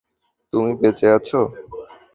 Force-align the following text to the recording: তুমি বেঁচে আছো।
তুমি 0.53 0.71
বেঁচে 0.81 1.07
আছো। 1.15 1.39